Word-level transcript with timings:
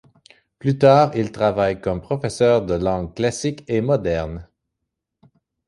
Plus 0.57 0.79
tard 0.79 1.11
il 1.15 1.31
travaille 1.31 1.79
comme 1.79 2.01
professeur 2.01 2.65
de 2.65 2.73
langues 2.73 3.13
classiques 3.13 3.63
et 3.67 3.81
modernes. 3.81 4.49